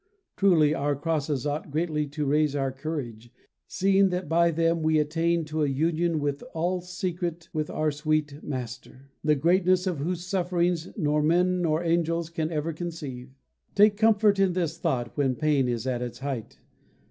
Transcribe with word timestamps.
Truly 0.35 0.73
our 0.73 0.95
crosses 0.95 1.45
ought 1.45 1.69
greatly 1.69 2.07
to 2.07 2.25
raise 2.25 2.55
our 2.55 2.71
courage, 2.71 3.31
seeing 3.67 4.09
that 4.09 4.27
by 4.27 4.49
them 4.49 4.81
we 4.81 4.97
attain 4.97 5.45
to 5.45 5.61
a 5.61 5.67
union 5.67 6.19
all 6.55 6.81
secret 6.81 7.49
with 7.53 7.69
our 7.69 7.91
sweet 7.91 8.41
Master, 8.41 9.11
the 9.23 9.35
greatness 9.35 9.85
of 9.85 9.99
whose 9.99 10.25
sufferings 10.25 10.89
nor 10.97 11.21
men 11.21 11.61
nor 11.61 11.83
angels 11.83 12.31
can 12.31 12.51
ever 12.51 12.73
conceive. 12.73 13.29
Take 13.75 13.95
comfort 13.95 14.39
in 14.39 14.53
this 14.53 14.79
thought 14.79 15.15
when 15.15 15.35
pain 15.35 15.67
is 15.69 15.85
at 15.85 16.01
its 16.01 16.17
height. 16.17 16.57